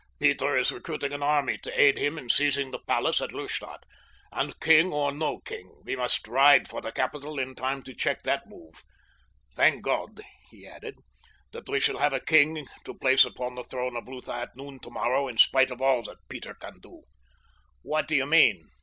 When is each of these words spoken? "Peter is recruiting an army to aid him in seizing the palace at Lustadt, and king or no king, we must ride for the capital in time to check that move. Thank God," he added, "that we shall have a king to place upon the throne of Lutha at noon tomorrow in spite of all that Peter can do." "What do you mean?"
"Peter 0.19 0.57
is 0.57 0.71
recruiting 0.71 1.13
an 1.13 1.21
army 1.21 1.59
to 1.59 1.79
aid 1.79 1.95
him 1.99 2.17
in 2.17 2.27
seizing 2.27 2.71
the 2.71 2.79
palace 2.87 3.21
at 3.21 3.31
Lustadt, 3.33 3.83
and 4.31 4.59
king 4.59 4.91
or 4.91 5.11
no 5.11 5.37
king, 5.41 5.79
we 5.85 5.95
must 5.95 6.27
ride 6.27 6.67
for 6.67 6.81
the 6.81 6.91
capital 6.91 7.37
in 7.37 7.53
time 7.53 7.83
to 7.83 7.93
check 7.93 8.23
that 8.23 8.47
move. 8.47 8.81
Thank 9.53 9.83
God," 9.83 10.19
he 10.49 10.65
added, 10.65 10.95
"that 11.51 11.69
we 11.69 11.79
shall 11.79 11.99
have 11.99 12.13
a 12.13 12.19
king 12.19 12.65
to 12.83 12.95
place 12.97 13.23
upon 13.25 13.53
the 13.53 13.63
throne 13.63 13.95
of 13.95 14.07
Lutha 14.09 14.33
at 14.33 14.55
noon 14.55 14.79
tomorrow 14.79 15.27
in 15.27 15.37
spite 15.37 15.69
of 15.69 15.83
all 15.83 16.01
that 16.01 16.17
Peter 16.27 16.55
can 16.55 16.79
do." 16.79 17.03
"What 17.83 18.07
do 18.07 18.15
you 18.15 18.25
mean?" 18.25 18.69